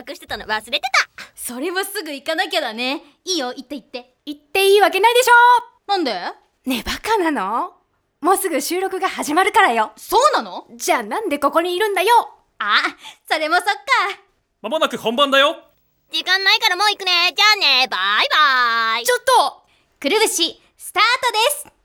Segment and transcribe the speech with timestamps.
[0.00, 0.44] 約してたの。
[0.46, 0.88] 忘れてた。
[1.34, 3.02] それはすぐ行かなきゃだね。
[3.24, 4.14] いいよ行って行って。
[4.24, 5.26] 言っていいわけないでし
[5.86, 6.12] なんで？
[6.12, 6.14] ょ
[6.68, 7.72] ねえバカなの？
[8.20, 9.92] もうすぐ収録が始まるからよ。
[9.96, 10.66] そうなの？
[10.76, 12.08] じゃあなんでここにいるんだよ。
[12.58, 12.76] あ
[13.30, 13.72] それもそっか。
[14.62, 15.56] まもなく本番だよ。
[16.10, 17.34] 時間ないからもう行くね。
[17.36, 18.28] じゃあねバイ
[18.94, 19.04] バイ。
[19.04, 19.62] ちょっと。
[20.00, 21.76] くるぶしスタートです。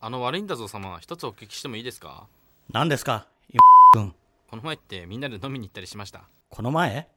[0.00, 2.26] あの悪いんだぞ様一つお聞きしてもいいですか？
[2.70, 3.60] 何ですか今
[3.94, 4.14] 君
[4.50, 6.24] この前ってみんなで飲みに行ったりしました？
[6.50, 7.08] この前？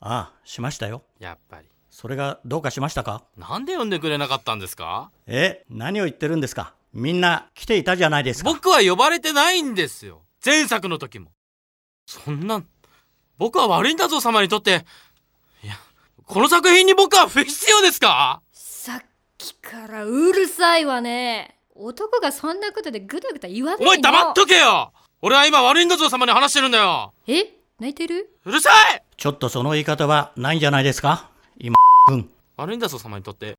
[0.00, 1.02] ああしましたよ。
[1.18, 1.68] やっぱり。
[1.88, 3.24] それがどうかしましたか？
[3.38, 5.10] なんで呼んでくれなかったんですか？
[5.26, 6.74] え何を言ってるんですか？
[6.92, 8.52] みんな来ていたじゃないですか。
[8.52, 10.20] 僕は呼ばれてないんですよ。
[10.44, 11.30] 前作の時も。
[12.04, 12.62] そんな
[13.38, 14.84] 僕は悪いんだぞ様にとって。
[15.62, 15.74] いや
[16.26, 18.42] この作品に僕は不必要ですか？
[18.52, 19.00] さっ
[19.38, 24.92] きからうるさいわね男がそんなことでぐだぐだ言わないおの前黙っとけよ。
[25.20, 27.12] 俺は今悪いんだぞ様に話してるんだよ。
[27.26, 27.46] え？
[27.80, 28.30] 泣いてる？
[28.44, 29.02] うるさい！
[29.16, 31.30] ちょっとその言い方はないんじゃないですか？
[31.58, 31.74] 今
[32.06, 33.54] 君悪いんだぞ様にとって。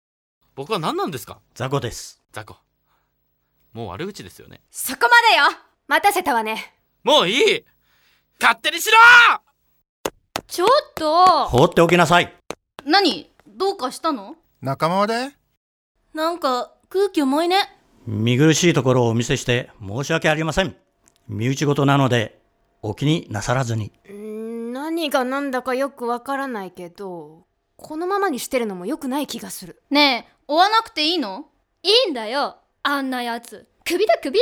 [0.55, 1.39] 僕は何なんですか？
[1.55, 2.21] 雑魚です。
[2.31, 2.55] 雑魚。
[3.73, 4.61] もう悪口ですよね。
[4.71, 5.09] そこま
[5.49, 5.59] でよ。
[5.87, 6.73] 待たせたわね。
[7.03, 7.65] もういい！
[8.39, 8.97] 勝手にしろ！
[10.47, 11.47] ちょっと。
[11.47, 12.33] 放っておきなさい。
[12.85, 13.29] 何？
[13.45, 14.37] どうかしたの？
[14.61, 15.31] 仲間割れ
[16.13, 17.57] なんか空気重いね
[18.07, 20.75] 見苦しいところをお見せして申し訳ありません。
[21.27, 22.39] 身内事なので
[22.81, 23.91] お気になさらずに。
[24.73, 27.45] 何が何だかよくわからないけど
[27.77, 29.81] このままにしてるのも良くない気がする。
[29.89, 31.45] ねえ追わなくていいの？
[31.81, 33.67] いいんだよあんなやつ。
[33.83, 34.39] 首だ首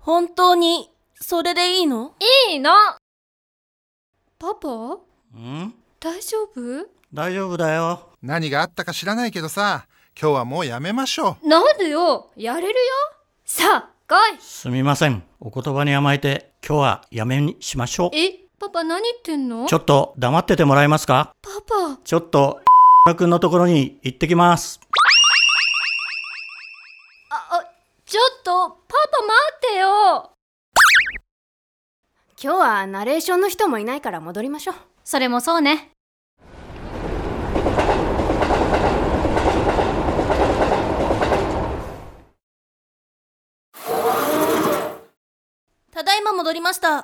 [0.00, 2.14] 本当にそれでいいの？
[2.50, 2.70] いいの。
[4.38, 4.98] パパ？
[5.36, 5.74] ん？
[6.00, 6.88] 大丈夫？
[7.12, 8.10] 大丈夫だよ。
[8.22, 9.86] 何があったか知らないけどさ
[10.20, 12.32] 今日はもうやめましょなんでよ？
[12.34, 12.74] やれるよ？
[13.44, 14.40] さあ来い。
[14.40, 15.22] すみません。
[15.38, 18.10] お言葉に甘えて今日はやめにしましょう。
[18.16, 19.68] えパパ何言ってんの？
[19.68, 21.30] ちょっと黙っててもらえますか？
[21.40, 22.00] パパ。
[22.02, 22.60] ちょっと
[23.16, 24.80] くんのところに行ってきます。
[27.30, 27.64] ああ
[28.04, 30.32] ちょっとパパ待ってよ。
[32.42, 34.74] 今日はナレーションの人もいないから戻りましょう。
[35.04, 35.90] それもそうね
[46.28, 46.98] ただいま戻りました。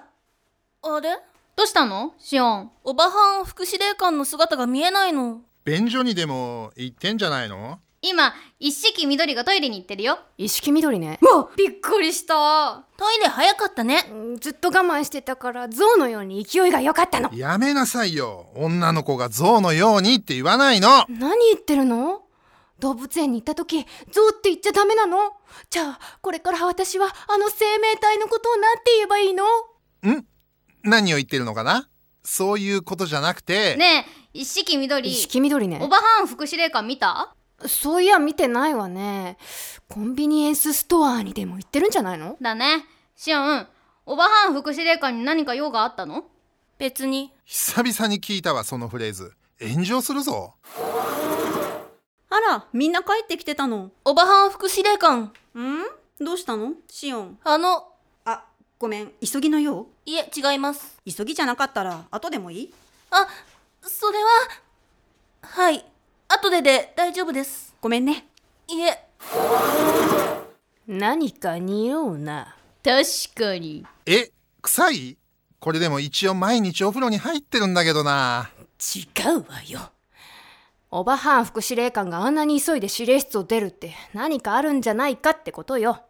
[0.83, 1.17] あれ？
[1.57, 2.13] どうしたの？
[2.19, 2.71] シオン。
[2.85, 5.37] おばはん副司令官の姿が見えないの。
[5.37, 7.79] う便所にでも行ってんじゃないの？
[8.03, 10.19] 今一式緑がトイレに行ってるよ。
[10.37, 11.19] 意識緑ね。
[11.23, 12.85] うわびっくりした。
[12.99, 14.05] トイレ早かったね。
[14.13, 17.31] うんずっと我慢してたから象のように勢いが良かったの。
[17.33, 18.53] やめなさいよ。
[18.57, 21.07] 女の子が象のようにって言わないの。
[21.09, 22.24] 何言ってるの？
[22.81, 25.33] 動物園に行った時象って言っちゃダメなの？
[25.71, 29.45] じゃあこれから私はあの生命体のことを何て言えばいいの？
[29.45, 30.27] ん？
[30.83, 31.89] 何を言ってるのかな？
[32.23, 35.11] そういうことじゃなくて、ねえ一式緑。
[35.11, 35.79] 意識緑ね。
[35.81, 37.35] おばはん副司令官見た？
[37.67, 39.39] そういや見てないわね。
[39.89, 42.37] コンビニエンスストアにでも行ってるんじゃないの？
[42.43, 42.85] だね。
[43.15, 43.69] シオン
[44.07, 46.25] おばはん副司令官に何か用があったの？
[46.79, 47.33] 別に。
[47.45, 49.33] 久々に聞いたわそのフレーズ。
[49.61, 50.55] 炎上するぞ
[52.35, 53.93] あら、みんな帰ってきてたの？
[54.05, 55.33] おばはん副司令官。
[55.57, 55.85] ん？
[56.19, 56.73] どうしたの？
[56.91, 57.39] シオン。
[57.45, 57.87] あの、
[58.25, 58.45] あ、
[58.77, 59.13] ごめん。
[59.25, 60.97] 急ぎのよういえ違います。
[61.07, 62.75] 急ぎじゃなかったら後でもいい？
[63.13, 63.29] あ
[63.83, 64.29] それは。
[65.43, 65.87] はい。
[66.27, 67.73] 後でで大丈夫です。
[67.81, 68.27] ごめんね。
[68.67, 69.07] いえ。
[70.89, 72.57] 何か匂うな。
[72.83, 73.05] 確
[73.37, 73.87] かに。
[74.07, 75.19] え臭い？
[75.61, 78.51] これでも一応毎日お風呂に入ってるんだけどな。
[78.81, 79.93] 違うわよ
[80.97, 86.05] おばはん副司令官があんなに急いで司令室を出るって何かあるんじゃないかってことよ。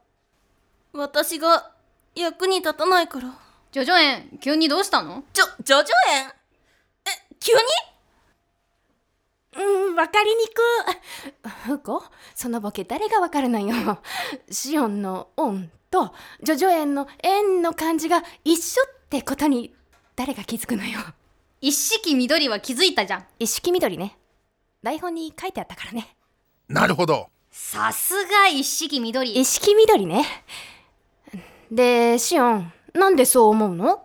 [0.93, 1.71] 私が
[2.15, 3.35] 役に立たないから。
[3.73, 5.25] ジョジョ園急にどうしたの？
[5.33, 7.11] ちょジョジョ園え
[7.41, 7.55] 急
[9.57, 9.65] に？
[9.65, 12.05] うんわかりにくふうこ
[12.35, 13.61] そのボケ誰がわかるの？
[13.61, 13.99] よ
[14.51, 19.75] シオンの「オン」とジョジョ園の「円」の漢字が一緒ってことに
[20.15, 21.01] 誰が気づくのよ。
[21.63, 23.27] 一式緑は気づいたじゃん。
[23.39, 24.19] 一式緑ね
[24.85, 26.15] 台本に書いてあったからね。
[26.69, 27.31] なるほど。
[27.51, 29.35] さすが一式緑。
[29.35, 30.27] 一式緑ね。
[31.71, 34.05] でシオンなんでそう思うの？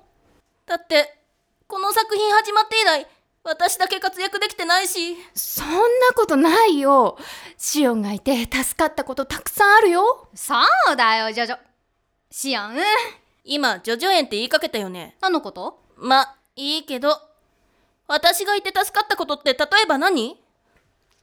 [0.66, 1.20] だって
[1.68, 3.08] この作品始まって以来
[3.44, 5.18] 私だけ活躍できてないし。
[5.36, 5.80] そんな
[6.16, 7.18] ことないよ。
[7.58, 10.30] シオンがいて助かったことたくさんあるよ。
[10.34, 10.56] そ
[10.94, 11.58] うだよジョジョ。
[12.32, 12.78] シオン。
[13.44, 15.18] 今ジョジョ園って言いかけたよね。
[15.20, 15.82] 何のこと？
[15.98, 17.20] まいいけど
[18.08, 20.42] 私がいて助かったことって例えば何？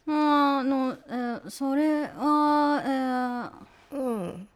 [0.09, 3.51] あの、えーそれは、
[3.93, 4.49] えー、うん。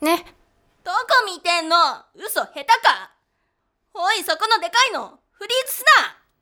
[0.00, 0.24] ね。
[0.84, 1.76] どこ見てんの？
[2.14, 3.10] 嘘下手か。
[3.94, 5.18] おいそこのでかいの。
[5.32, 5.84] フリーズす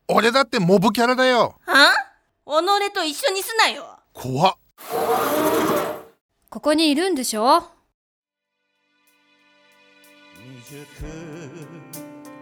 [0.08, 1.56] 俺だってモブキャラだよ。
[1.66, 1.94] なは？
[2.90, 3.98] 己と一緒にすなよ。
[4.12, 4.56] 怖っ。
[6.50, 7.62] ここにいるんでしょ？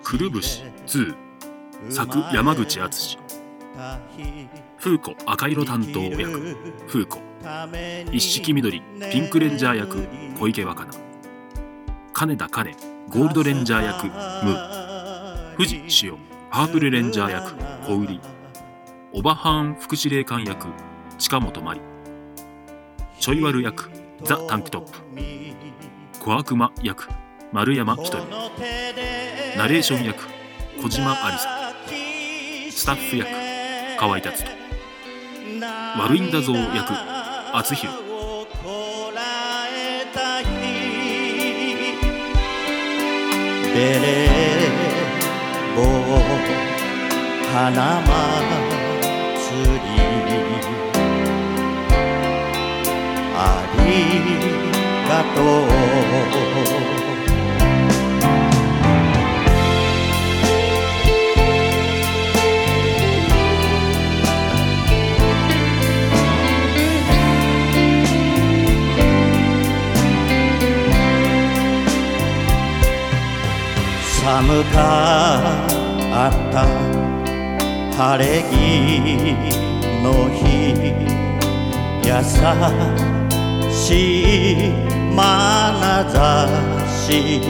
[0.03, 1.15] くるぶし2
[1.91, 3.19] 作山口敦
[4.87, 6.57] 風子赤色担当役。
[6.87, 7.19] 風子
[8.13, 10.07] 一色緑ピンクレンジャー役
[10.39, 10.93] 小池若菜。
[12.13, 12.71] 金田金
[13.09, 15.57] ゴールドレンジャー役ムー。
[15.57, 16.13] 藤志雄
[16.53, 18.21] パープルレンジャー役小売
[19.13, 20.69] オバハーン副司令官役
[21.19, 21.81] 近本麻里。
[23.19, 23.91] ちょい悪役
[24.23, 24.99] ザ・タンクトップ。
[26.21, 27.09] 小悪魔役
[27.51, 28.25] 丸山ひとり。
[29.57, 30.29] ナレーション役
[30.81, 31.75] 小島ありさ。
[32.71, 33.29] スタッフ役
[33.99, 34.55] 河合達人。
[35.99, 36.93] 悪いんだぞ役。
[37.53, 37.97] 厚弘
[43.75, 44.77] ベレー
[45.77, 45.81] 帽
[47.53, 48.47] 花祭
[49.75, 49.87] り。
[53.39, 53.41] あ
[53.77, 53.85] り
[55.09, 55.39] がと
[56.93, 56.96] う。
[74.73, 74.79] か
[76.29, 76.57] った
[77.97, 78.53] 晴れ着
[80.03, 80.45] の日
[82.05, 82.11] 優
[83.73, 83.85] し
[84.53, 84.73] い
[85.15, 85.19] 眼
[86.11, 86.49] 差
[86.89, 87.41] し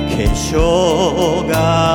[0.09, 1.94] 化粧顔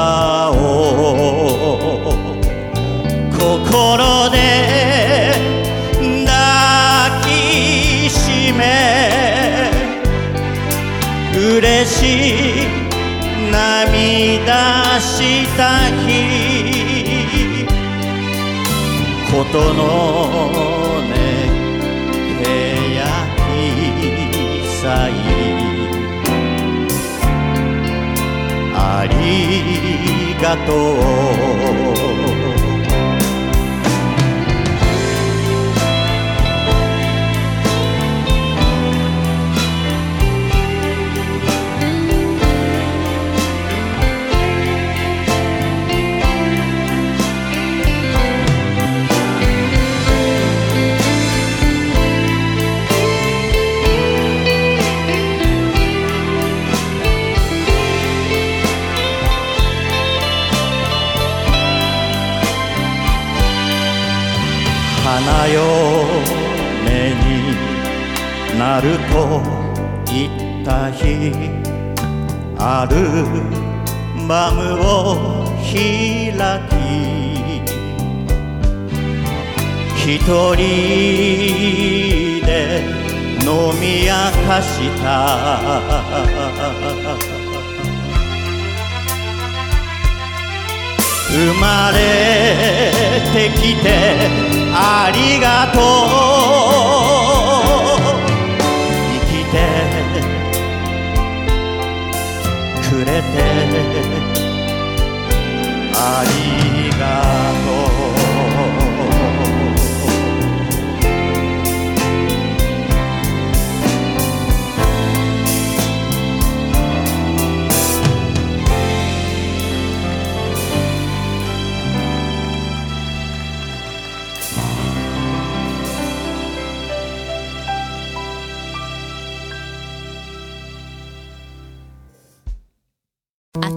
[19.52, 21.14] ことのね
[22.40, 22.98] けや
[23.36, 25.10] きさい
[28.72, 30.70] ありがと
[31.76, 31.79] う。
[68.80, 69.42] なると
[70.06, 70.14] 言
[70.62, 71.32] った日
[72.58, 72.96] アル
[74.26, 75.72] バムを開
[76.70, 76.72] き
[79.94, 80.58] 一人
[82.46, 82.48] で
[83.42, 83.46] 飲
[83.78, 84.12] み明
[84.48, 84.68] かし
[85.02, 85.06] た。
[91.32, 91.98] 生まれ
[93.32, 93.86] てきて
[94.72, 95.78] ありがと
[97.06, 97.09] う。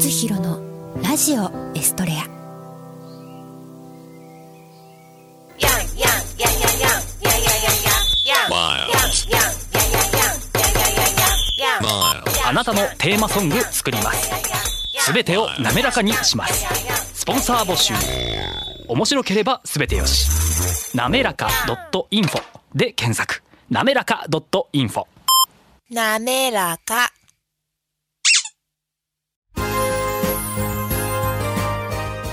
[0.04, 0.62] あつひろの
[1.02, 2.28] ラジオエストレア。
[12.46, 14.30] あなたのテーマソング作ります。
[15.06, 16.66] すべてを滑らかにします。
[17.14, 17.94] スポンサー募集。
[18.90, 20.98] 面白ければすべてよし。
[20.98, 21.48] なめらか
[22.12, 22.42] .info
[22.76, 23.42] で検索。
[23.70, 24.26] なめらか
[24.74, 25.06] .info
[25.90, 27.14] なめらか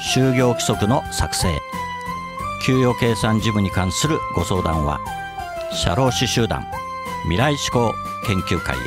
[0.00, 1.60] 就業規則の作成。
[2.64, 5.00] 給与計算事務に関するご相談は
[5.72, 6.66] 社労士集団
[7.22, 7.94] 未来志向
[8.26, 8.80] 研究会へ。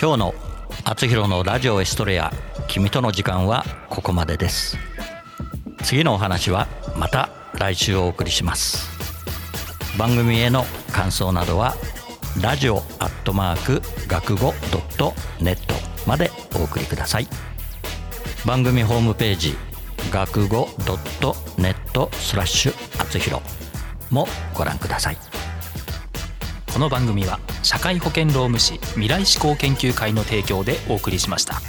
[0.00, 0.34] 今日の
[0.84, 2.32] 「あつひろのラジオエストレア
[2.68, 4.78] 君との時間」はここまでです。
[5.82, 8.90] 次のお話はまた来週お送りします。
[9.96, 11.74] 番組への感想などは
[12.40, 15.12] ラジオアットマーク学語ドット
[15.42, 15.74] ネット
[16.06, 17.28] までお送りください
[18.46, 19.54] 番組ホームページ
[20.10, 23.42] 学語ドットネットスラッシュあつひろ
[24.10, 25.18] もご覧ください
[26.72, 31.60] この番組は社会保険労務士未来志向研究会の提供でお送りしました。